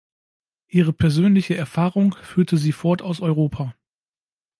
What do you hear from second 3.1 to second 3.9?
Europa.